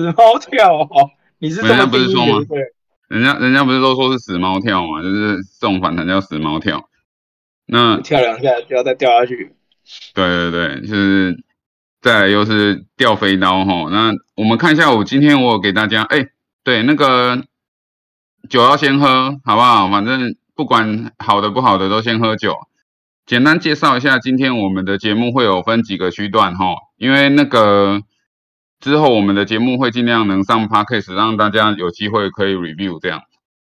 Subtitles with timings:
[0.00, 2.44] 死猫跳哦，你是这人家么定义不是说吗的？
[2.46, 2.58] 对，
[3.08, 6.88] 人家人家不是都说是死猫跳嘛，就是这种反弹叫死猫跳。
[7.66, 9.54] 那跳两下就要再掉下去。
[10.14, 11.42] 对对对，就是
[12.00, 13.88] 再来又是掉飞刀哈。
[13.90, 16.28] 那我们看一下，我今天我有给大家，哎，
[16.64, 17.44] 对，那个
[18.48, 19.88] 酒要先喝，好不好？
[19.90, 22.56] 反正不管好的不好的都先喝酒。
[23.26, 28.02] 简单介绍一下，今天我们的节目会有分几个区段哈，因为那个
[28.80, 33.20] 之后我们的节目会尽量能上 podcast，让大家有机会可以 review 这样，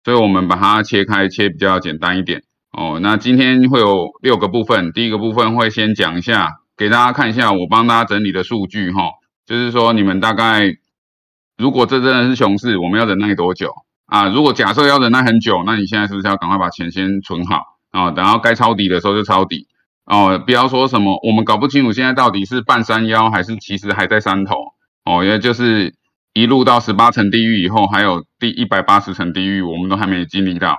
[0.04, 2.42] 所以我们把它切开，切比较简单一点。
[2.70, 9.12] 哦，那今天会有六个部分，第一个部分会先讲一下，给大家看一下我帮大家整理的数据哈，
[9.46, 10.76] 就是说你们大概
[11.56, 13.72] 如果这真的是熊市，我们要忍耐多久
[14.04, 14.28] 啊？
[14.28, 18.10] 如果假设要忍耐很久，那你现在是不是要赶快把钱先存好啊？
[18.10, 19.66] 等到该抄底的时候就抄底
[20.04, 24.54] 哦，不要说什么我们搞不清楚现在到底是半山腰还是其实还在山头
[25.09, 25.95] 哦，也就是
[26.34, 30.76] 一路到十八层地狱以后，还有第一百八十层地狱，我们都还没经历到。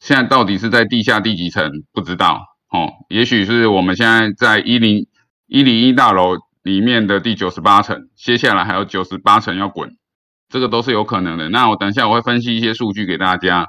[0.00, 1.70] 现在到底是在地下第几层？
[1.92, 2.40] 不知道
[2.72, 5.06] 哦，也许是我们现在在一零
[5.46, 9.90] 一零一大楼里面的第九十八层，接下来还有九十八层要滚，
[10.48, 11.50] 这个都是有可能的。
[11.50, 13.66] 那我等一下我会分析一些数据给大家。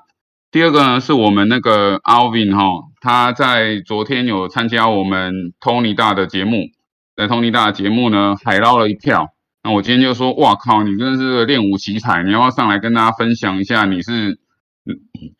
[0.49, 2.63] 第二个呢，是我们那个 Alvin 哈，
[3.01, 6.67] 他在昨天有参加我们 Tony 大的节目，
[7.17, 9.27] 在 Tony 大的节目呢海捞了一票。
[9.73, 14.39] 我今天就说，哇靠，你真的是练武奇才，你要要上来跟大家分享一下你是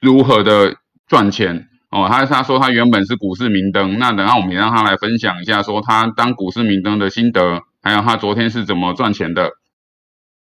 [0.01, 0.75] 如何的
[1.07, 2.07] 赚钱哦？
[2.09, 9.51] 他他说他原本是股市明灯，那等下我们也让他来分享一下，说他当股市明灯的心得，还有他昨天是怎么赚钱的。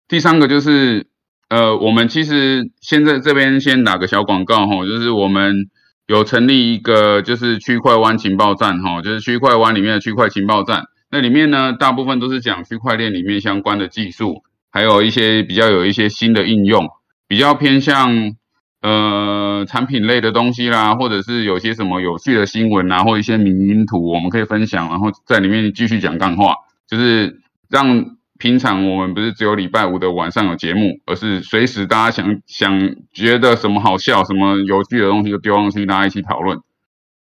[0.09, 1.07] 第三个就是，
[1.49, 5.69] 呃，我们其实现在这边先打个小广告哈，就是我们
[6.07, 16.89] 有成立一个就是区块湾情报站哈，就是区块湾里面的区块情报站，那里面呢大部分都是讲区块链里面相关的技术，还有一些比较有一些新的应用，
[17.27, 18.35] 比较偏向
[18.81, 26.55] 呃产品类的东西啦，或者是有些什么有趣的新闻啊，或一些迷因图，我们可以分享，然后在里面继续讲干话，
[26.89, 36.61] 就是让平常我们不是只有礼拜五的晚上有节目，而是随时大家想想觉得什么好笑、什么有趣的东西就丢上去，大家一起讨论。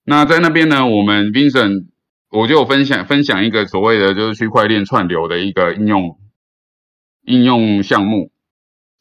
[0.05, 1.87] 那在那边呢，我们 Vincent
[2.31, 6.17] 我就分享分享一个所谓的就是区块链串流的一个应用
[7.25, 8.31] 应用项目。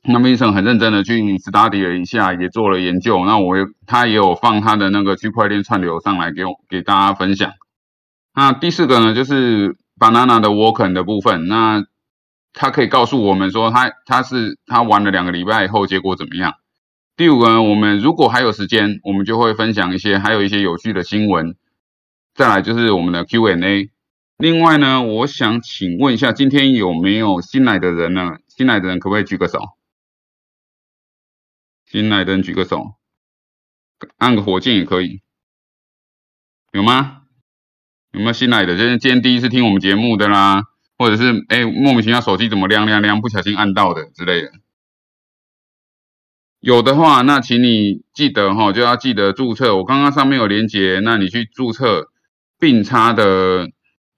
[0.03, 3.25] 那么医生很认真的去 study 了一下，也做了研究。
[3.25, 7.53] 那我也他也有放他的那个区块链串流上来给我给大家分享。
[8.35, 11.47] 那第四个呢，就是 Banana 的 woken 的部分。
[11.47, 11.85] 那
[12.53, 16.55] 他可以告诉我们说他他是他玩了两个礼拜以后结果怎么样。
[17.17, 21.55] 第五个呢，我们如果还有时间，我们就会分享一些还有一些有趣的新闻。
[22.41, 23.91] 再来就是我们的 Q&A。
[24.39, 28.39] 另外呢，我想请问一下，今天有没有新来的人呢？
[28.49, 29.59] 新来的人可不可以举个手？
[31.84, 32.95] 新来的人举个手，
[34.17, 35.21] 按个火箭也可以，
[36.73, 37.25] 有吗？
[38.12, 38.75] 有没有新来的？
[38.75, 40.62] 就是今天第一次听我们节目的啦，
[40.97, 44.53] 或者是哎莫名其妙手机怎么亮亮亮，不小心按到的之类的。
[46.61, 49.77] 有的话，那请你记得哈，就要记得注册。
[49.77, 52.09] 我刚刚上面有连接，那你去注册
[52.60, 53.66] 并插的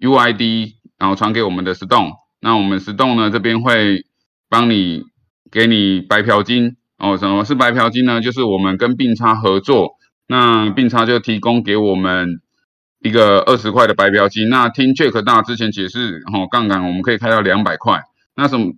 [0.01, 2.13] UID，然后传给我们的 Stone。
[2.41, 4.05] 那我们 Stone 呢这边会
[4.51, 5.05] 帮你
[5.51, 7.17] 给你白嫖金哦。
[7.17, 8.21] 什么是白嫖金呢？
[8.21, 9.93] 就是我们跟并插合作，
[10.27, 12.41] 那并插就提供给我们
[12.99, 14.49] 一个二十块的白嫖金。
[14.49, 18.03] 那听 Jack 大之前解释，哦，杠杆我们可以开到两百块。
[18.35, 18.73] 那什么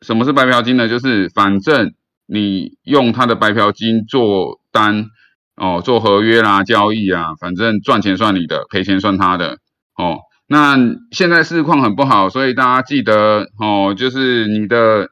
[0.00, 0.88] 什么是白嫖金呢？
[0.88, 1.92] 就是反正
[2.26, 5.10] 你用他的白嫖金做单
[5.56, 9.58] 哦，做合约啦、交易啊，反正赚钱算你的，赔钱算他的
[9.96, 10.18] 哦。
[10.46, 10.76] 那
[11.10, 15.08] 现在市况很不好，所以大家记得哦，就是你的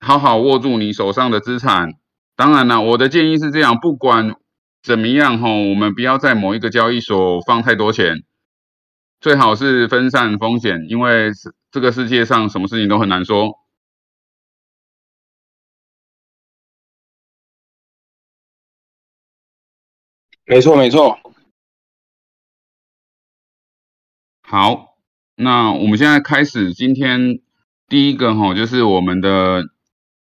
[0.00, 1.90] 好好握住你手上的资产。
[2.36, 4.34] 当然了，我的建议是这样，不管
[4.82, 8.24] 怎么样哈，我们不要在某一个交易所放太多钱，
[9.20, 11.30] 最好是分散风险，因为
[11.70, 13.52] 这个世界上什么事情都很难说。
[20.48, 21.18] 没错没错，
[24.42, 24.96] 好，
[25.34, 27.40] 那我们现在开始今天
[27.88, 29.64] 第一个哈，就是我们的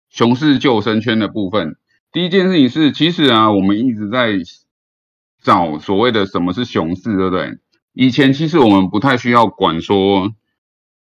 [0.09, 1.77] 熊市救生圈的部分。
[2.11, 4.39] 第一件事情是，其实啊，我们一直在
[5.39, 7.59] 找所谓的什么是熊市，对不对？
[7.93, 10.33] 以前其实我们不太需要管说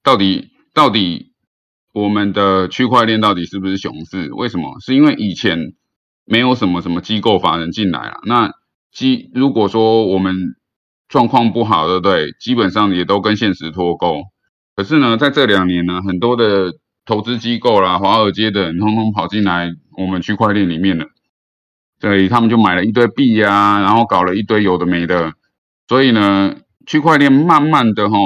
[0.02, 1.34] 到底到底
[1.92, 4.32] 我们的区块链到底是不是熊市？
[4.32, 4.80] 为什么？
[4.80, 5.74] 是因为以前
[6.24, 8.20] 没有什么什么机构法人进来啊。
[8.24, 8.54] 那
[8.94, 10.34] 基如果说我们
[11.08, 12.32] 状况不好，对不对？
[12.40, 14.22] 基本上也都跟现实脱钩。
[14.76, 16.72] 可是呢，在这两年呢，很多的
[17.04, 21.06] 投资机构啦、华尔街的人，通通跑进来我们区块链里面了。
[22.00, 25.32] 所以他们就买了一堆币呀，然后搞了一堆有的没的。
[25.88, 26.54] 所以呢，
[26.86, 28.18] 区块链慢慢的吼，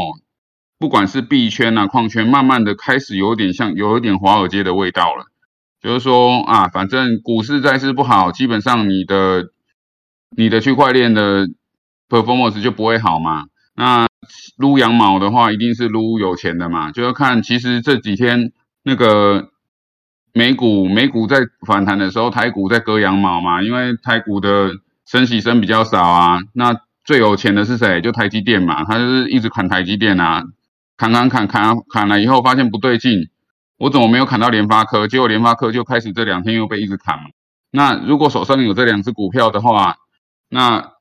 [0.79, 5.25] 不管是币圈啊、矿圈，慢慢的开始有点像有一点华尔街的味道了。
[5.81, 9.51] 就是说啊，反正股市再是不好，基本上你的
[10.37, 11.49] 你的区块链的
[12.09, 13.47] performance 就不会好嘛。
[13.75, 14.07] 那
[14.57, 16.91] 撸羊毛的话，一定是撸有钱的嘛。
[16.91, 18.53] 就要看，其实这几天
[18.83, 19.51] 那个
[20.33, 24.71] 美股美股在反弹的时候，台股在割羊毛嘛，因为台股的
[25.07, 26.41] 升息升比较少啊。
[26.53, 28.01] 那最有钱的是谁？
[28.01, 30.45] 就台积电嘛，他就是一直砍台积电啊，
[30.97, 33.29] 砍砍砍砍砍了以后，发现不对劲。
[33.79, 35.07] 我怎么没有砍到联发科？
[35.07, 37.23] 结果联发科就开始这两天又被一直砍了。
[37.71, 39.97] 那如果手上有这两只股票的话，
[40.49, 40.93] 那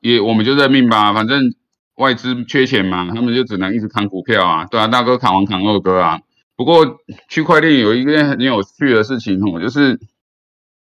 [0.00, 1.12] 也我们就认命吧。
[1.12, 1.54] 反正
[1.96, 4.64] 外资缺钱嘛，他们就只能一直砍股票啊。
[4.66, 6.20] 对啊，大哥砍完砍二哥啊。
[6.56, 6.98] 不过
[7.28, 10.00] 区块链有一件很有趣的事情哦，就是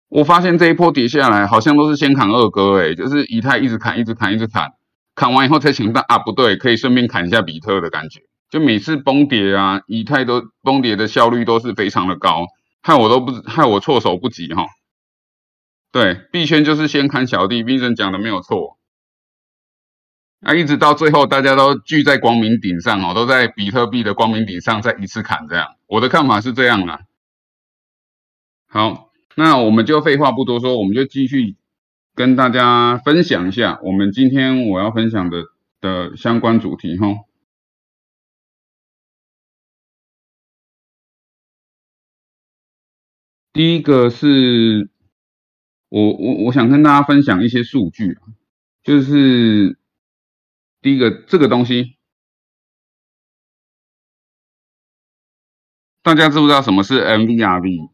[0.09, 4.73] 我发现这一波跌下来，好像都是先砍二哥诶，就是以太一直砍，一直砍，一直砍，
[5.15, 8.21] 砍完以后才想到啊，不对，可以顺便砍一下比特的感觉。
[8.51, 12.47] 就每次崩跌啊，以太都崩跌的效率都是非常的高，
[12.83, 14.67] 害我都不害我措手不及哈。
[15.93, 18.79] 对，币圈就是先砍小弟，冰神讲的没有错。
[20.41, 25.77] 啊，一直到最后大家都聚在光明顶上哦，都在比特币的光明顶上再一次砍这样。
[25.87, 27.03] 我的看法是这样啦。
[28.69, 31.57] 好，那我们就废话不多说，我们就继续
[32.15, 35.45] 跟大家分享一下我们今天我要分享的
[35.81, 37.07] 的相关主题哈。
[43.53, 44.89] 第一个是，
[45.91, 48.23] 我我我想跟大家分享一些数据啊，
[48.85, 49.77] 就是
[50.81, 51.97] 第一个这个东西，
[56.03, 57.91] 大家知不知道什么是 MVRV？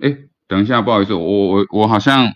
[0.00, 2.34] 哎，等一下，不好意思，我我我好像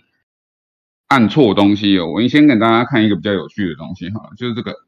[1.07, 4.86] 按错东西哦，我先给大家看一个比较有趣的东西哈，就是这个。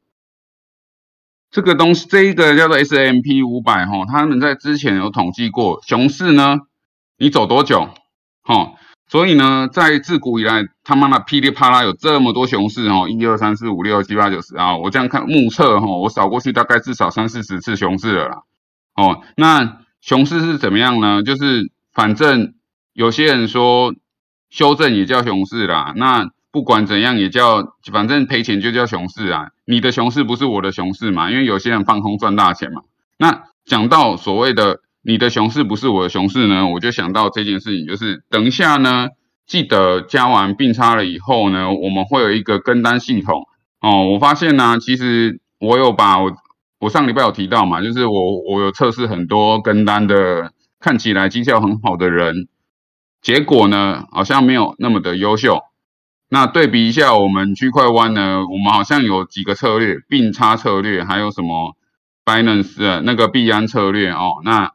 [1.52, 6.60] 这个东西，这一个叫做 S M P 五百哈，他们在之前有统计过熊市呢，
[7.18, 7.90] 你走多久？
[8.44, 8.74] 哈，
[9.08, 18.38] 所以呢，在自古以来，他妈的噼里啪啦有这么多熊市哦，一二三四五六七八九十啊，我这样看目测哈，我扫过去大概至少三四十次熊市了啦。
[18.96, 21.24] 哦，那熊市是怎么样呢？
[21.24, 22.54] 就是反正
[22.94, 23.94] 有些人说
[24.50, 26.30] 修正也叫熊市啦，那。
[26.52, 29.50] 不管怎样也叫，反正赔钱就叫熊市啊！
[29.70, 31.30] 你的熊市不是我的熊市嘛？
[31.30, 32.82] 因为有些人放空赚大钱嘛。
[33.20, 39.10] 那讲到所谓的你的熊市不是我的熊市呢，我就想到这件事情，就是等一下呢，
[39.46, 43.44] 记得加完并差了以后呢，我们会有一个跟单系统
[43.80, 44.10] 哦。
[44.12, 46.32] 我发现呢，其实我有把我
[46.80, 52.48] 我上礼拜有提到嘛，就是我我有测试很多跟单的，看起来绩效很好的人，
[53.22, 55.60] 结果呢好像没有那么的优秀。
[56.32, 61.76] 那对比一下，我们区块湾呢，我们好像有几个策略，并差策略，还有什么
[62.24, 64.34] Binance 那个币安策略哦。
[64.44, 64.72] 那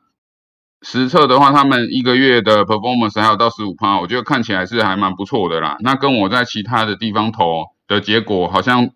[0.82, 5.76] 实测的话，他们一个月的 performance 还有到十五趴，我觉得看起来是还蛮不错的啦。
[5.78, 8.90] 那跟我在其他的地方投的结果，好像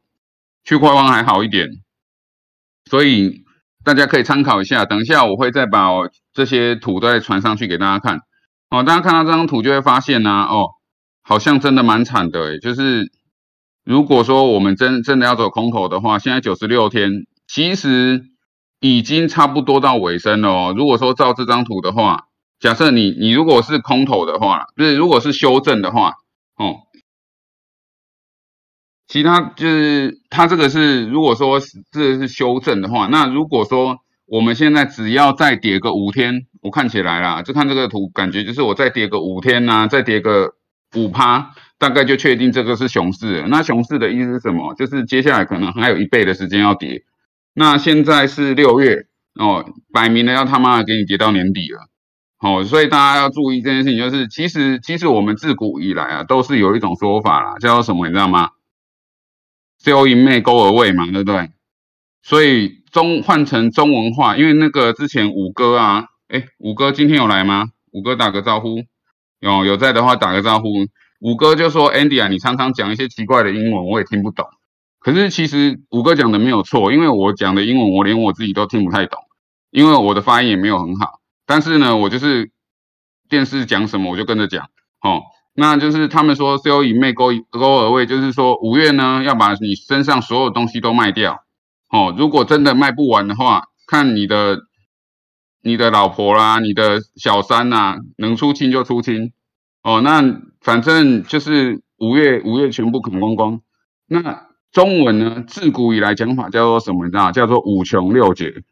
[0.64, 1.68] 区块湾还好一点，
[2.90, 3.44] 所以
[3.84, 4.84] 大家可以参考一下。
[4.84, 5.90] 等一下我会再把
[6.34, 8.22] 这些图再传上去给大家看。
[8.68, 10.70] 哦，大家看到这张图就会发现呢，哦。
[11.28, 13.12] 好像真的蛮惨的诶，就是
[13.85, 18.25] 如果说我们真真的要走空头的话，现在九十六天其实
[18.80, 20.75] 已经差不多到尾声了哦。
[20.75, 26.14] 如果说照这张图的话，假设你你如果是空头的话，就是如果是修正的话，
[26.56, 26.76] 哦，
[29.06, 31.61] 其他就是它这个是如果说
[31.92, 40.54] 这是修正的话，那如果说我们现在只要再跌个五天，我看起来啦，就看这个图，感觉就是我再跌个五天呐，再跌个。
[40.97, 43.45] 五趴大概就确定这个是熊市。
[43.49, 44.75] 那熊市的意思是什么？
[44.75, 47.04] 就是接下来可能还有一倍的时间要跌。
[47.54, 51.88] 那现在是六月哦，摆明了要他妈的给你跌到年底了。
[52.37, 58.07] 好，所以大家要注意这件事情，就是其实其实我们自古以来啊，都是有一种说法啦，叫做什么？
[58.07, 58.50] 你知道吗
[59.83, 61.50] ？Sell in May, go away 嘛，对不对？
[62.23, 67.71] 所以中换成中文话，因为那个之前五哥啊，哎，五哥今天有来吗？
[67.92, 68.85] 五哥打个招呼。
[69.40, 70.68] 有有在的话打个招呼，
[71.21, 74.47] 五哥就说 Andy 啊，你常常讲一些奇怪的英文，我也听不懂。
[75.00, 79.21] 可是其实五哥讲的没有错，因为我讲的英文我连我自己都听不太懂，
[79.71, 81.21] 因为我的发音也没有很好。
[81.47, 82.50] 但是呢，我就是
[83.28, 84.66] 电视讲什么我就跟着讲。
[85.00, 85.23] 哦，
[85.54, 91.45] 那就是他们说 sell in May go go away，就是说五月呢要把你身上所有东西都卖掉。
[91.90, 94.59] 哦，如果真的卖不完的话，看你的
[95.68, 99.32] 你的老婆啦，你的小三呐，能出清就出清。
[99.82, 100.22] 哦，那
[100.60, 103.60] 反正就是五月五月全部砍光光。
[104.06, 107.04] 那中文呢，自古以来讲法叫做什么？
[107.04, 107.30] 你知道？
[107.30, 108.62] 叫做五穷六绝，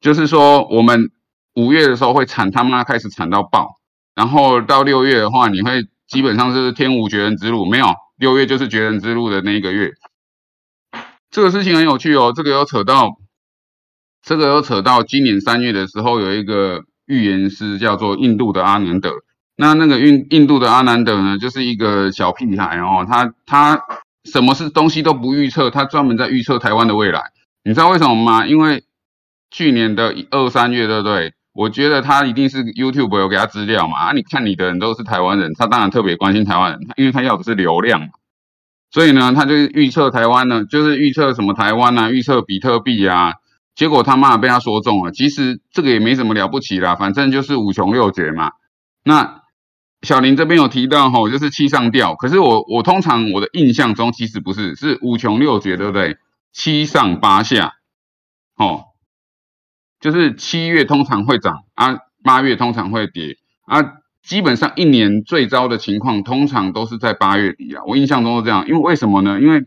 [0.00, 1.10] 就是说我们
[1.54, 3.76] 五月的时候会惨他妈开始惨到爆，
[4.14, 7.86] 然后到六月的话，你会基本上是天无绝人之路，没有
[8.16, 9.92] 六月就是绝人之路的那一个月。
[11.30, 13.16] 这个事情很有趣哦，这个又扯到，
[14.22, 19.10] 这个又扯到今年三月的时候，有一个预言师叫做印度的阿南德。
[19.56, 23.82] 那那个印印度的阿南德呢，就是一个小屁孩哦，他他
[24.24, 27.20] 什么是东西都不预测，他专门在预测台湾的未来。
[27.64, 28.46] 你知道为什么吗？
[28.46, 28.84] 因为
[29.50, 31.34] 去年的二三月，对不对？
[31.52, 33.98] 我觉得他一定是 YouTube 有给他资料嘛。
[33.98, 38.06] 啊，你看你的人都是台湾人，他当然特别关心台湾人，因为他要的是流量嘛。
[38.90, 43.34] 所以呢，他就预测台湾呢，就是预测什么台湾啊，预测比特币啊，
[43.74, 45.12] 结果他妈被他说中了。
[45.12, 48.52] 其实这个也没什么了不起啦，反正就是五穷六绝嘛。
[49.04, 49.42] 那
[50.02, 56.16] 小林这边有提到吼，就是七上吊，可是我我通常我的印象中其实不是，是五穷六绝，对不对？
[56.52, 57.72] 七上八下，
[58.56, 58.84] 哦，
[60.00, 64.02] 就是七月通常会涨啊，八月通常会跌啊。
[64.22, 67.82] 基本上一年最糟的情况，通常都是在八月底啊。
[67.88, 69.40] 我印象中是这样，因为为什么呢？
[69.40, 69.64] 因为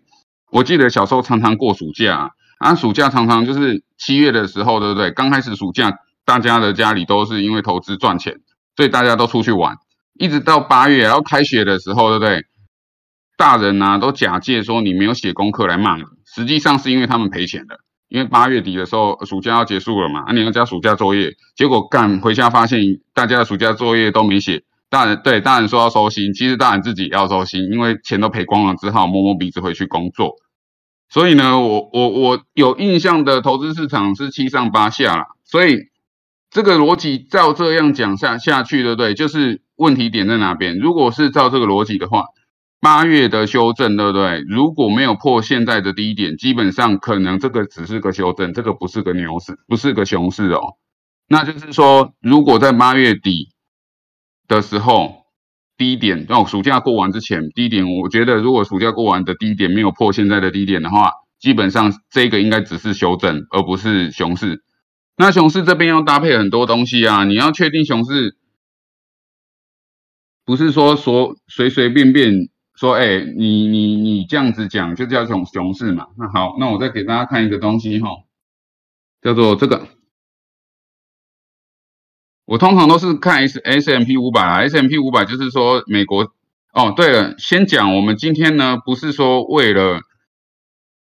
[0.50, 5.12] 我记得小时候常常过暑假，啊暑假常常就是七月的时候，对不对？
[5.12, 5.94] 刚开始暑假，
[6.26, 8.36] 大家的家里都是因为投资赚钱，
[8.76, 9.76] 所以大家都出去玩，
[10.20, 12.46] 一直到八月要开学的时候，对不对？
[13.38, 17.80] 大人呢都假借说你没有写功课来骂你，实际上是因为他们赔钱了。
[18.08, 22.80] 因为八月底的时候，暑假要结束了嘛，啊，你要交暑假作业，结果干回家发现
[23.14, 30.36] 大家的暑假作业都没写，大人对大人说要收心，其实大人自己也要收心，因为钱都赔光了，只好摸摸鼻子回去工作。
[31.16, 35.78] 所以呢，我我我有印象的投资市场是七上八下啦，所以
[36.50, 39.14] 这个逻辑照这样讲下下去，对不对？
[39.14, 40.78] 就是问题点在哪边？
[40.78, 42.26] 如果是照这个逻辑的话。
[42.82, 44.44] 八月的修正，对不对？
[44.48, 50.76] 如果没有破现在的低点，基本上可能这个只是个修正，这个不是个牛市，不是个熊市哦。
[51.28, 53.54] 那就是说，如果在八月底
[54.48, 55.25] 的时候，
[55.78, 64.64] 低点哦，暑假过完之前，低点，我觉得如果暑假过完的低点没有破现在的低点的话，基本上这个应该只是修正，而不是熊市。
[65.18, 68.38] 那熊市这边要搭配很多东西啊，你要确定熊市，
[70.46, 72.50] 不是说说随随便便。
[72.78, 76.08] 说，哎，你你你这样子讲就叫熊熊市嘛？
[76.18, 78.10] 那好，那我再给大家看一个东西哈，
[79.22, 79.95] 叫做这个。
[82.46, 86.32] 我通常都是看 S S M P 五百啊，S M P 五百就是说美国。
[86.74, 90.02] 哦，对了，先讲我们今天呢，不是说为了，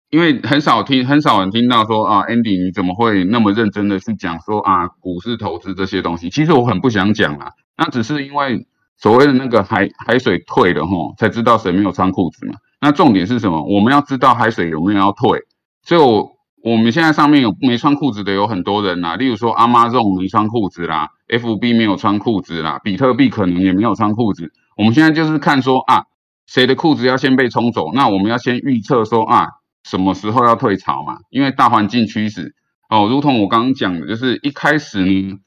[0.09, 6.29] 因为很少听很少人听到说啊，Andy 你怎么会那么认真的去讲说啊，股市投资这些东西？
[6.29, 8.67] 其实我很不想讲啦，那只是因为。
[8.97, 12.53] 所谓的那个海海水退了吼，才知道谁没有穿裤子嘛。
[12.79, 13.61] 那重点是什么？
[13.63, 15.41] 我们要知道海水有没有要退。
[15.83, 16.34] 所以，我
[16.65, 24.51] 我们现在上面有没穿裤子的有很多人呐，例如说阿妈这种没穿裤子啦，FB 没有穿裤子啦，比特币可能也没有穿裤子。
[24.75, 26.05] 我们现在就是看说啊，
[26.47, 29.49] 谁的裤子要先被冲走，那我们要先预测说啊，
[29.83, 31.19] 什么时候要退潮嘛？
[31.29, 32.55] 因为大环境趋势
[32.89, 35.39] 哦，如同我刚刚讲的，就是一开始呢。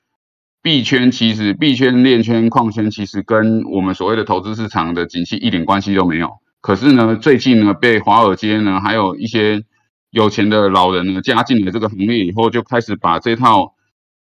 [0.60, 6.32] 币圈其实，币圈、链圈、矿圈其实跟我们所谓的投资市场的景气一点关系都没有。
[6.60, 9.62] 可是呢，最近呢，被华尔街呢，还有一些
[10.10, 13.74] 有钱的老人呢，加进了这个行列以后，就开始把这套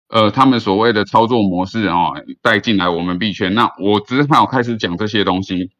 [0.08, 3.54] 呃他们所谓的操作模式啊带进来我们币圈。
[3.54, 5.70] 那我只好开始讲这些东西。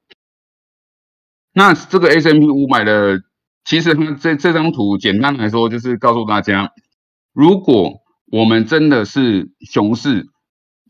[1.53, 3.21] 那这个 S M P 五百的，
[3.65, 6.73] 其实这这张图简单来说就是告诉大家，
[7.33, 8.01] 如果
[8.31, 10.27] 我们真的是熊市。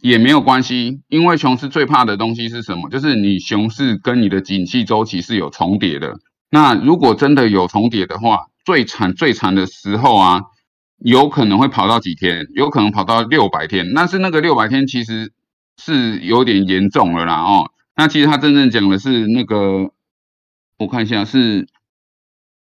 [0.01, 2.89] 也没有关系，因为熊市最怕的东西是什么？
[2.89, 6.15] 就是你熊市跟你的景气周期是有重叠的。
[6.53, 10.43] 那如果真的有重叠的话，最惨最惨的时候啊，
[10.99, 13.95] 有可能会跑到几天，有可能跑到六百天。
[13.95, 15.33] 但是那个六百天其实
[15.79, 17.71] 是有点严重了啦哦。
[17.97, 19.91] 那其实他真正讲的是那个，
[20.77, 21.67] 我看一下是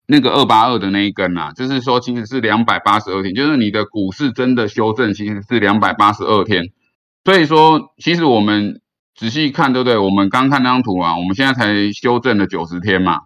[0.06, 6.62] 那个二八二的那一根呐，就是说其实是两百八十二天，就是你的股市真的修正其实是两百八十二天。
[7.22, 8.80] 所以说，其实我们
[9.14, 9.98] 仔细看，对不对？
[9.98, 13.18] 我们刚看那张图啊，我们现在才修正了九十天嘛。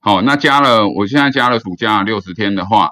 [0.00, 2.90] 好，那加了，我现在加了暑假六十天的话，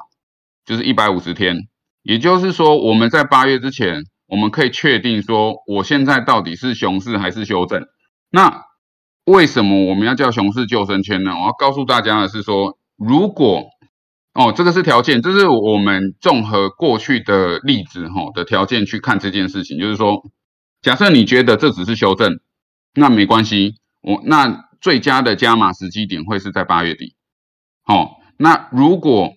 [0.64, 1.68] 就是一百五十天。
[2.02, 7.82] 也就是说，我们在八月之前，我们可以确定说，我现在到底是熊市还是修正。
[8.30, 8.62] 那
[9.24, 11.32] 为什么我们要叫熊市救生圈呢？
[11.32, 13.64] 我要告诉大家的是说，如果
[14.34, 20.22] 哦，这个是条件，这是我们综合过去的例子哈的条件去看这件事情，就是说，
[20.82, 22.38] 假设你觉得这只是修正，
[22.94, 27.14] 那没关系，我那最佳的加码时机点会是在八月底。
[27.82, 29.34] 好，那如果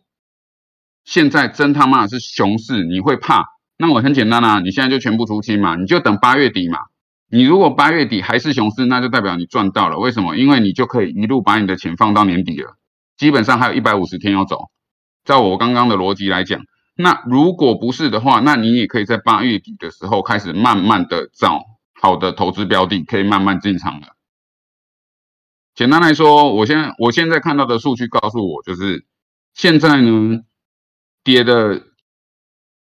[1.04, 3.46] 现在真他妈是熊市，你会怕？
[3.78, 6.80] 那我很简单啊，你现在就全部出清嘛，你就等八月底嘛。
[7.32, 10.00] 你如果八月底还是熊市，那就代表你赚到了。
[10.00, 10.36] 为什么？
[10.36, 12.76] 因为你就可以一路把你的钱放到年底了，
[13.18, 14.70] 基本上还有一百五十天要走。
[15.24, 16.60] 照我刚刚的逻辑来讲，
[16.96, 21.62] 那如果不是的话，那你也可以在八月底的时候开始慢慢的找
[22.02, 24.08] 好的投资标的，可以慢慢进场了。
[25.76, 29.06] 简单来说，我现在我现在看到的数据告诉我，就是
[29.54, 30.40] 现在呢
[31.24, 31.84] 跌的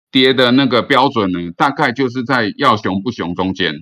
[0.09, 3.73] 跌的那个标准呢，大概就是在要熊不熊中间，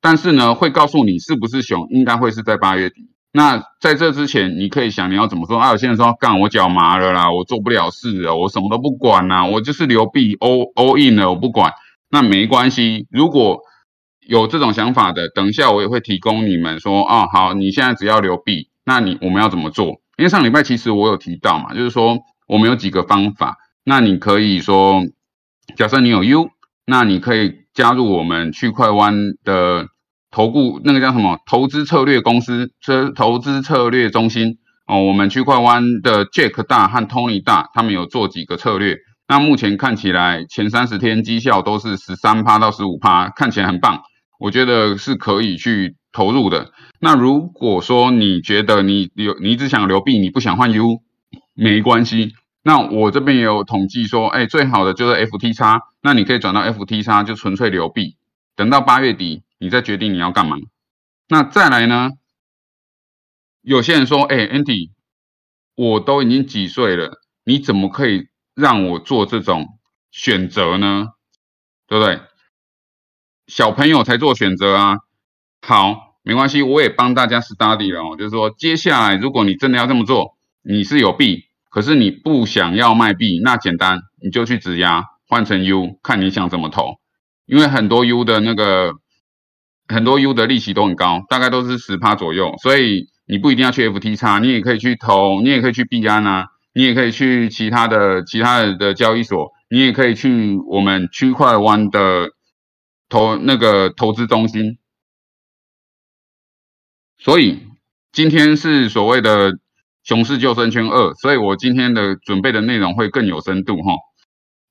[0.00, 3.10] 但是呢会告诉你是不是熊，应该会是在八月底。
[3.32, 5.70] 那在这之前，你可以想你要怎么说啊？
[5.70, 11.72] 有些人说干我脚麻了啦，我做不了事啊，我什么都不管啦，我就是留币 all all in 了，我不管。
[12.10, 13.60] 那没关系，如果
[14.30, 20.00] 有这种想法的，等一下我也会提供你们说啊，好，你现在只要留币，那你我们要怎么做？
[20.16, 25.02] 因为上礼拜其实我有提到嘛，就是说我们有几个方法，那你可以说，
[25.76, 26.50] 假设你有 U，
[26.86, 29.88] 那你可以加入我们区块湾的。
[30.32, 35.02] 投顾那个叫什么投资策略公司，这投资策略中心哦。
[35.02, 38.96] 我们区块湾的 Jack 大和 Tony 大，他们有做几个策略。
[39.26, 44.02] 那目前看起来前三十天绩效都是十三趴到十五趴，看起来很棒。
[44.40, 46.72] 我觉得是可以去投入的。
[46.98, 51.02] 那如果说你觉得你有你只想留币，你不想换 U，
[51.54, 52.32] 没关系。
[52.62, 55.62] 那我这边也有统计说，哎，最好的就是 FT x
[56.02, 58.16] 那你可以转到 FT x 就纯粹留币，
[58.56, 59.42] 等到八月底。
[59.62, 60.56] 你再决定你要干嘛？
[61.28, 62.12] 那再来呢？
[63.60, 64.90] 有些人说：“哎，Andy，
[65.74, 69.78] 我都已经几岁了，你怎么可以让我做这种
[70.10, 71.08] 选择呢？
[71.86, 72.20] 对不对？
[73.50, 74.96] 小朋友才做选择啊。
[75.60, 78.16] 好，没关系，我也帮大家 study 了哦。
[78.16, 86.94] 就是说，接下来如果你真的要这么做，你是有币，可是你不想要卖币，那简单，你就去质押换成 U，看你想怎么投。
[87.44, 88.92] 因为很多 U 的那个。
[89.92, 102.28] 很多 U 的利息都很高，大概都是十趴左右，所以你不一定要去 FT 叉，你也可以去投，你也可以去币安啊，你也可以去其他的其他的交易所，你也可以去我们区块湾的
[103.10, 104.78] 投那个投资中心。
[107.18, 107.66] 所以
[108.10, 109.58] 今天是所谓的
[110.02, 113.92] 熊市救生圈二，所以我今天的准备的内容会更有深度哈。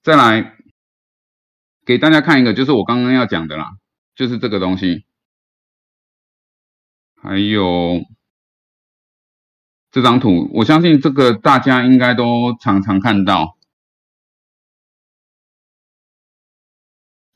[0.01, 0.55] 再来
[1.85, 3.67] 给大家看一个，就是我刚刚要讲的啦，
[4.15, 5.05] 就是这个东西。
[7.21, 8.01] 还有
[9.91, 13.58] 这张图，我相信这个大家应该都常常看到。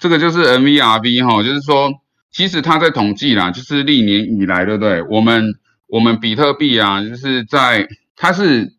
[0.04, 1.94] 这个就是 MVRV 哈，就是说，
[2.30, 5.02] 其实它在统计啦，就是历年以来，对不对？
[5.04, 5.54] 我们
[5.88, 7.88] 我们比特币啊，就是在
[8.18, 8.74] 它是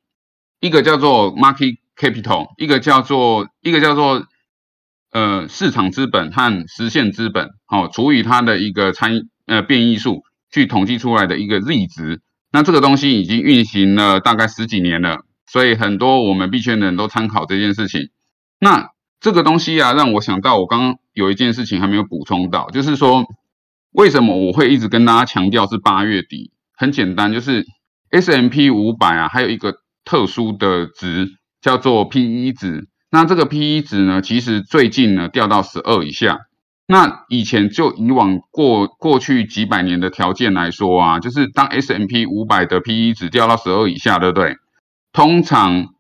[0.61, 4.27] 一个叫做 Market Capital，一个叫做一个叫做
[5.13, 10.25] 呃市场资本和实现资本，好除以它的一个参呃变异数。
[10.51, 12.21] 去统计出来的一个 Z 值，
[12.53, 18.11] 那这个东西已经运行了大概十几年了，所以很多我们币圈人都参考这件事情。
[18.61, 18.91] 那
[19.25, 23.25] 这个东西啊，让我想到我刚刚有一件事情还没有补充到，就是说
[23.91, 26.53] 为什么我会一直跟大家强调是八月底？
[26.77, 27.65] 很简单，就是
[28.11, 32.87] S M P 五百啊，还有一个特殊的值叫做 P E 值。
[33.11, 36.41] 那这个 P E 值呢，其实最近呢掉到十二以下。
[36.87, 44.59] 那以前就以往过过去几百年的条件来说啊，就是当 S M P 五百的 P E 值掉到十二以下，对不对？
[45.15, 45.95] 通常，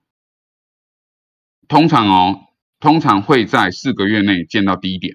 [1.68, 2.40] 通常哦，
[2.85, 5.14] 通常会在四个月内见到低点。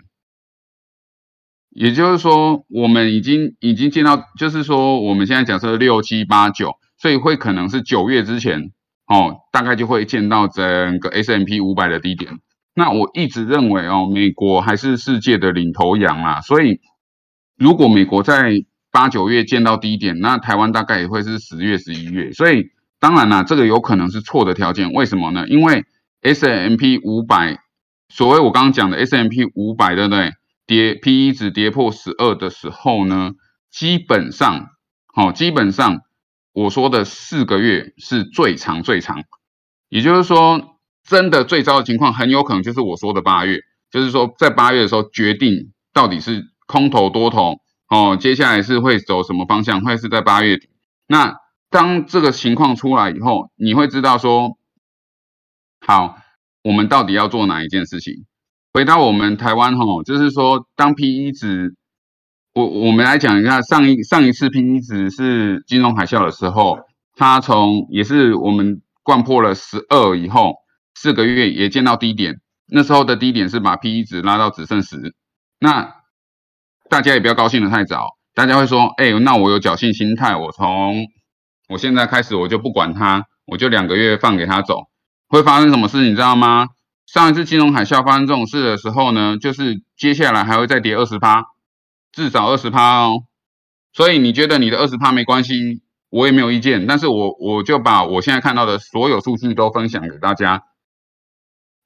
[1.69, 8.71] 也就是说，我们已经已经见到，就是说我们现在假设六七八九，所以会可能是九月之前
[9.05, 12.39] 哦，大概就会见到整个 S M P 五百的低点。
[12.73, 16.79] 那我一直认为哦，美国还是世界的领头羊啦，所以
[17.55, 22.31] 如果美国在八九月见到低点，那台湾大概也会是十月、十一月。
[22.31, 24.91] 所以当然啦，这个有可能是错的条件。
[24.91, 25.47] 为什么呢？
[25.47, 25.85] 因为
[26.21, 27.57] S M P 五百，
[28.09, 30.33] 所谓我刚刚讲的 S M P 五百，对不对？
[30.65, 33.31] 跌 P E 值跌破十二的时候呢，
[33.71, 34.67] 基本上，
[35.13, 36.01] 好，基本上
[36.53, 39.23] 我说的四个月是最长最长，
[39.89, 40.75] 也就是说。
[41.01, 47.55] 真的最糟的情况很有可能就是我说的八月，就是说在八月的时候决定到底是空头多头，
[47.89, 49.81] 哦，接下来是会走什么方向？
[49.81, 50.69] 会是在八月底。
[51.07, 51.37] 那
[51.71, 54.58] 当这个情况出来以后，你会知道说，
[55.89, 56.19] 好，
[56.63, 58.13] 我们到底要做哪一件事情？
[58.71, 61.73] 回到我们台湾哈，就是说，当 P E 值，
[62.53, 66.77] 我我们来讲一下上一上一次 P E 值是金融海啸的时候，
[67.15, 70.57] 它从也是我们灌破了十二以后，
[70.93, 72.35] 四个月也见到低点，
[72.67, 75.15] 那时候的低点是把 P E 值拉到只剩十，
[75.59, 75.95] 那
[76.87, 81.07] 大家也不要高兴的太早，大家会说，哎，那我有侥幸心态，我从
[81.67, 84.83] 我现在开始我就不管它，我就两个月放给它走，
[85.29, 86.67] 会发生什么事你知道吗？
[87.05, 91.45] 上一次金融海啸发生这种事的时候呢，就是接下来还会再跌二十趴，
[92.11, 93.23] 至少二十趴哦。
[93.93, 96.85] 所以你觉得你的二十趴没关系，我也没有意见。
[96.85, 100.63] 但是我我就把我现在看到的所有数据都分享给大家。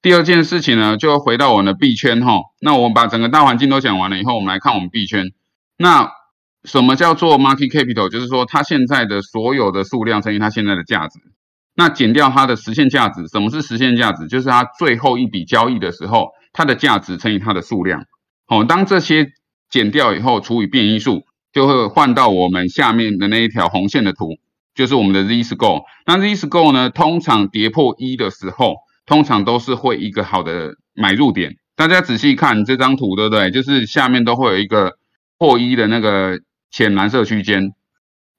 [0.02, 2.42] 第二件事情呢，就回到我们的币圈哈。
[2.60, 5.32] 那我们把整个大环境都讲完了以后，我们来看我们币圈。
[5.78, 6.12] 那
[6.66, 8.10] 什么叫做 market capital？
[8.10, 11.20] 就是说它现在的所有的数量乘以它现在的价值。
[11.76, 14.28] 那减掉它的实现价值，什么是实现价值？
[14.28, 18.06] 就是它最后一笔交易的时候，它的价值乘以它的数量。
[18.46, 19.28] 好，当这些
[19.70, 24.38] 减掉以后，除以变异数，就会换到我们下面的那一条红线的图，
[24.76, 25.84] 就是我们的 z score。
[26.06, 31.56] 那 z score 呢，通常跌破一的时候，通常都是会一个好的买入点。
[31.76, 33.50] 大家仔细看这张图，对不对？
[33.50, 34.92] 就是下面都会有一个
[35.40, 36.38] 破一的那个
[36.70, 37.72] 浅蓝色区间。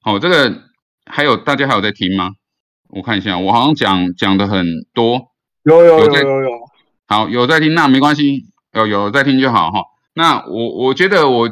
[0.01, 0.61] 好，这个
[1.05, 2.29] 还有大家还有在听吗？
[2.95, 6.49] 我看一下，我好像讲讲的很多，有有有有有，
[7.05, 9.83] 好有在听，那没关系，有有在听就好哈。
[10.13, 11.49] 那我我觉得我，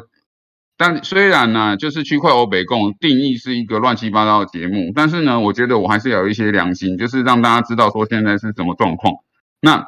[0.78, 9.12] 但虽然呢，就是区块欧北共定义是一个乱七八糟的节目，但是呢，我觉得我还是有一些良心，就是让大家知道说现在是什么状况。
[9.60, 9.86] 那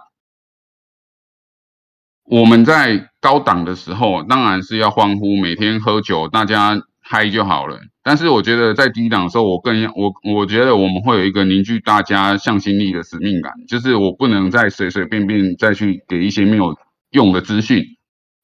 [2.24, 7.78] 我们在高档的时候，当然是要欢呼，每天喝酒，大家嗨就好了。
[8.02, 16.76] 但是我觉得在低档的时候，我更我我觉得我们会有一个凝聚大家向心力的使命感，就是我不能再随随便便再去给一些没有
[17.10, 17.84] 用的资讯。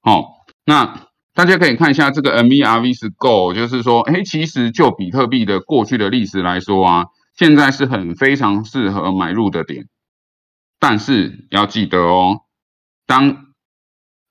[0.01, 9.87] 好，那大家可以看一下这个 MVRV 是 Go，就是说，哎，其实就比特币的过去的历史来说啊，现在是很非常适合买入的点。
[10.79, 12.41] 但是要记得哦，
[13.07, 13.47] 当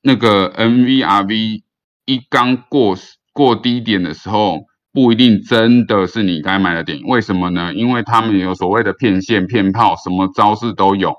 [0.01, 1.63] 那个 MVRV
[2.05, 2.95] 一刚过
[3.31, 4.65] 过低点的时候。
[4.93, 7.73] 不一定真的是你该买的点，为什么呢？
[7.73, 11.15] 因为他们有所谓的骗线、骗炮，什么招式都有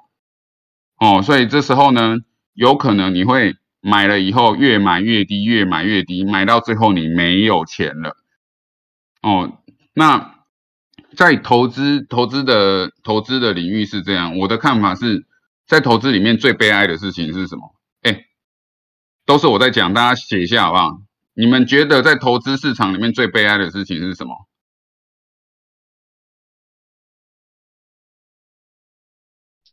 [0.98, 1.22] 哦。
[1.22, 2.18] 所以这时候呢，
[2.52, 8.14] 有可能你会买了以后越买越低，越买越低，买到最后你没有钱了
[9.22, 9.56] 哦。
[9.94, 10.44] 那
[11.16, 15.24] 在投资投资的投资的领域是这样，我的看法是
[15.66, 17.74] 在投资里面最悲哀的事情是什么？
[18.02, 18.26] 哎，
[19.24, 20.90] 都是我在讲，大家写一下好不好？
[21.34, 24.46] 你们觉得在投资市场里面最悲哀的事情是什么？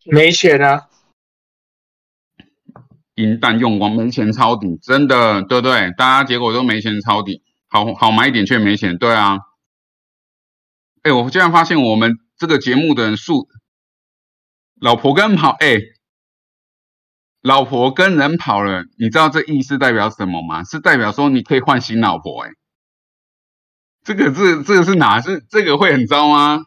[0.05, 0.89] 没钱啊！
[3.15, 5.91] 银弹用光，没钱抄底，真的对不对？
[5.97, 9.37] 大家结果都没钱抄底，好好买一点却没钱，对啊。
[11.03, 13.49] 哎，我竟然发现我们这个节目的人数，
[14.79, 15.98] 老婆跟跑，哎。
[17.41, 20.63] 老婆跟人跑了，你知道这意思代表什么吗？
[20.63, 22.51] 是代表说你可以换新老婆哎，
[24.03, 26.65] 这个这这个是哪是这个会很糟吗？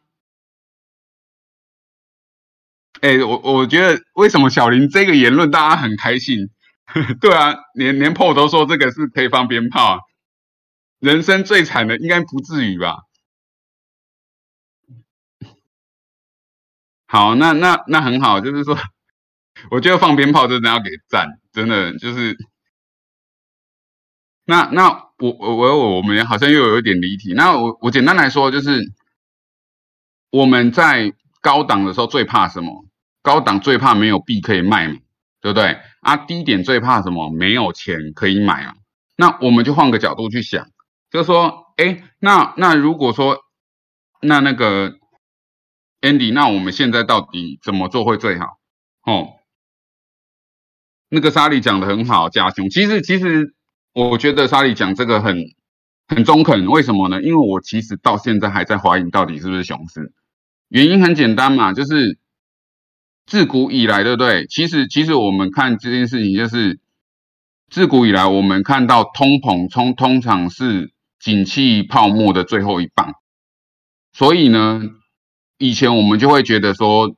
[3.03, 6.49] 哎，我我觉得为什么小林这个言论大家很开心？
[7.21, 9.99] 对啊，连连破都说这个是可以放鞭炮，
[11.01, 13.03] 人生最惨的应该不至于吧？
[17.07, 18.79] 好，那那那很好，就是说。
[19.71, 22.37] 我觉得放鞭炮真的要给赞，真的就是。
[24.45, 24.89] 那那
[25.19, 27.33] 我我我我们好像又有一点离题。
[27.33, 28.83] 那我我简单来说就是，
[30.31, 32.85] 我们在高档的时候最怕什么？
[33.23, 34.99] 高档最怕没有币可以卖嘛，
[35.41, 35.79] 对不对？
[36.01, 37.31] 啊，低点最怕什么？
[37.31, 38.75] 没有钱可以买啊。
[39.17, 40.67] 那我们就换个角度去想，
[41.09, 43.39] 就是说，哎，那那如果说，
[44.21, 44.99] 那那个
[46.01, 48.47] Andy，那我们现在到底怎么做会最好？
[49.07, 49.35] 哦。
[51.15, 52.71] 那个沙利讲的很好，加熊。
[52.71, 53.55] 其实，其实
[53.93, 55.45] 我觉得沙利讲这个很
[56.09, 56.67] 很中肯。
[56.69, 57.21] 为什么呢？
[57.21, 60.15] 因为我其实到现在还在怀疑到底是不是熊市。
[60.71, 62.17] 原因很简单嘛，就是
[63.27, 64.47] 自古以来，对不对？
[64.47, 66.81] 其实，其实我们看这件事情，就是
[67.69, 73.13] 自古以来，我们看到通膨通通常是景气泡沫的最后一棒。
[74.15, 74.81] 所以呢，
[75.59, 77.15] 以前我们就会觉得说，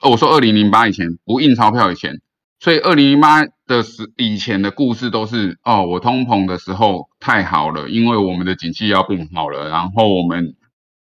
[0.00, 2.22] 哦，我说二零零八以前不印钞票以前。
[2.62, 10.54] 所以二零一八的时以前的故事都是哦，我通膨的时候太好了，因为我们的景气要变好了，然后我们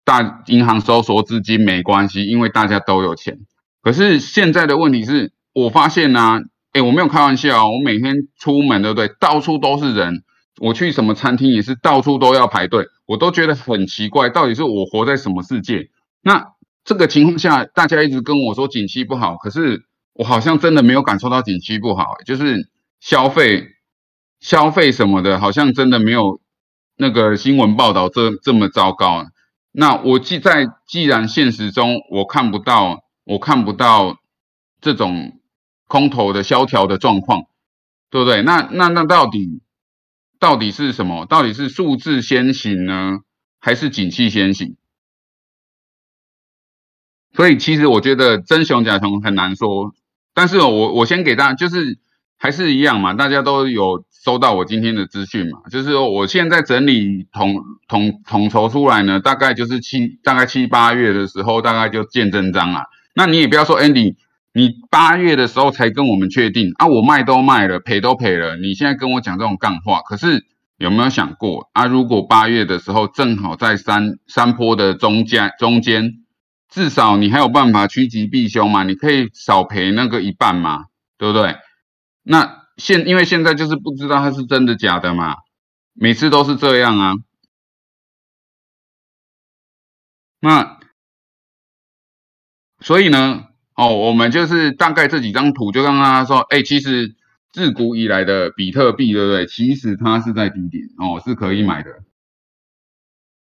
[0.05, 3.39] 大银行收缩资金没关系，因为大家都有钱。
[3.81, 6.41] 可是现在的问题是，我发现呢，
[6.73, 9.07] 哎，我没有开玩笑，我每天出门对不对？
[9.19, 10.21] 到处都是人，
[10.61, 15.89] 我去什么餐厅也是到处都要排队，我都觉得很奇怪，到底是我活在什么世界？
[16.21, 16.49] 那
[16.85, 19.86] 这个情况下，大家一直跟我说景气不好，可是。
[20.17, 23.67] 我好像真的没有感受到景气不好，就是消费、
[24.39, 26.41] 消费什么的，好像真的没有
[26.95, 29.27] 那个新闻报道这这么糟糕。
[29.71, 34.17] 那我既在既然现实中我看不到，我看不到
[34.81, 35.39] 这种
[35.87, 37.43] 空头的萧条的状况，
[38.09, 38.41] 对不对？
[38.41, 39.61] 那那那到底
[40.39, 41.27] 到底是什么？
[41.27, 43.19] 到底是数字先行呢，
[43.59, 44.77] 还是景气先行？
[47.35, 49.93] 所以其实我觉得真熊假熊很难说。
[50.37, 51.97] 但是我我先给大家，就是
[52.37, 57.55] 还是一样嘛，大家都有收到我今天的资讯嘛，就是我现在整理统
[57.87, 62.81] 统统筹出来呢，大概就是七大概七八月的时候，大概就见真章了。
[63.15, 64.13] 那你也不要说 Andy，
[64.53, 70.45] 你八月的时候才跟我们确定啊，我卖都卖了，赔都赔了，你现在跟我讲这种干话，可是
[70.77, 71.87] 有没有想过啊？
[71.87, 76.26] 如果八月的时候正好在山山坡的中间中间。
[76.69, 78.83] 至少你还有办法趋吉避凶嘛？
[78.83, 80.85] 你可以少赔那个一半嘛，
[81.17, 81.55] 对不对？
[82.23, 85.37] 那现因为现在就是不知道它是真的假的嘛，
[85.93, 87.13] 每次都是这样啊。
[90.39, 90.77] 那
[92.81, 97.15] 所以呢，哦，我们就是大概这几张图就跟大家说，哎，其实
[97.51, 99.47] 自古以来的比特币，对不对？
[99.47, 102.03] 其实它是在低点哦，是可以买的。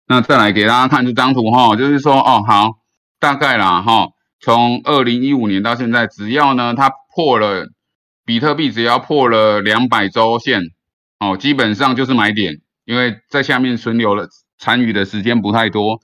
[0.07, 2.84] 那再来给大家看这张图哈，就是说，哦，好。
[3.21, 4.09] 大概啦哈，
[4.41, 7.69] 从二零一五年到现在，只要呢它破了
[8.27, 10.61] 比特币，只要破了两百周线，
[11.21, 16.01] 哦，基本上就是买点，因为在下面存留了参与的时间不太多，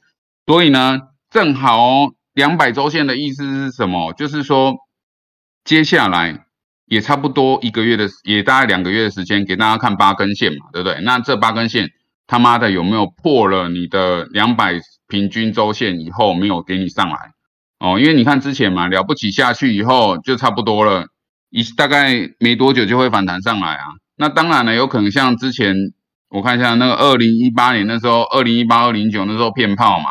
[0.47, 4.15] 所以呢，正好两百周线的意思是什么？
[4.15, 4.77] 就是说
[5.63, 6.47] 接下来
[6.87, 11.01] 也差不多一个月的，也大概两个月的时间，给大家看八根线嘛，对不对？
[11.03, 11.91] 那这八根线
[12.27, 14.81] 他妈的有没有破了你的两百？
[15.11, 17.33] 平均周线以后没有给你上来
[17.81, 21.07] 哦，因为你看之前嘛，了不起下去以后就差不多了，
[21.51, 23.87] 一大概没多久就会反弹上来啊。
[24.17, 25.75] 那当然了，有可能像之前
[26.29, 30.11] 我看一下那个二零一八年那时候，二零一八、二零九那时候骗炮嘛，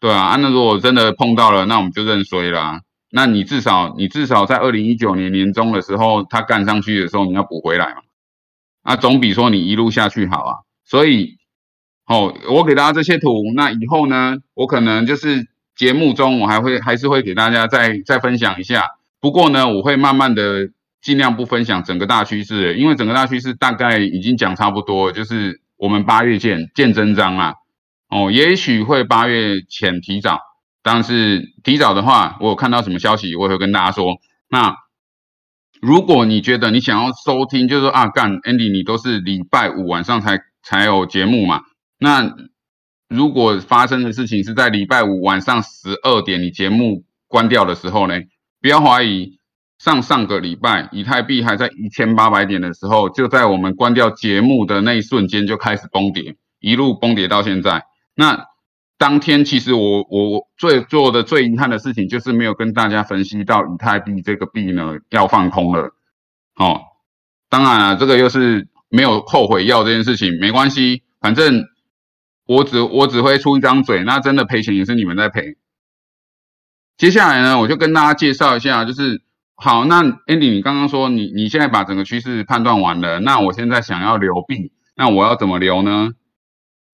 [0.00, 0.36] 对啊。
[0.36, 2.80] 那如果真的碰到了，那我们就认衰啦。
[3.10, 8.00] 那你至少你至少在二零一九年年中的时候，它干上去的时候你要补回来嘛，
[8.84, 10.56] 那总比说你一路下去好啊。
[10.84, 11.39] 所以。
[12.10, 15.46] 哦，我给大家这些图，那以后呢，我可能就是
[15.76, 18.88] 节目中我还会还是会给大家再再分享一下。
[19.20, 20.70] 不过呢，我会慢慢的
[21.00, 27.54] 尽量不分享整个大趋势，因为整个大趋势大概已经讲差不多，就是我们八月见见真章啊。
[28.08, 30.40] 哦，也许会八月前提早，
[30.82, 34.16] 但是提早的话，我有看到什么消息，我也会跟大家说。
[34.48, 34.74] 那
[35.80, 41.60] 如果你觉得你想要收听，就是说啊，干 Andy，你都是礼拜五晚上才才有节目嘛？
[42.02, 42.34] 那
[43.08, 48.14] 如果发生的事情是在礼拜五晚上十二点，你节目关掉的时候呢？
[48.62, 49.38] 不要怀疑，
[49.78, 57.84] 上上个礼拜以太币还在一千八百点的时候，就在我们关掉节目的那一瞬间就开始崩跌，一路崩跌到现在。
[58.14, 58.46] 那
[58.96, 65.94] 当天其实我我最做的最遗憾的事情就是没有跟大家分析到以太币这个币呢要放空了。
[66.54, 66.80] 哦，
[67.50, 71.66] 当然了，这个又是没有后悔药这件事情，没关系，反正。
[72.50, 75.56] 我只我只会出一张嘴，那真的赔钱也是你们在赔。
[76.96, 79.22] 接下来呢，我就跟大家介绍一下，就是
[79.54, 86.10] 好，那 Andy，你刚刚说你你现在把整个趋势判断完了，那我现在想要留币，那我要怎么留呢？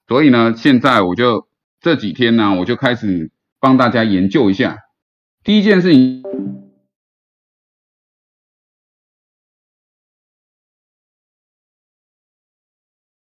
[0.06, 1.48] 所以呢，现在我就
[1.80, 4.76] 这几天呢，我就开始帮大家研究一下。
[5.42, 6.22] 第一件事情。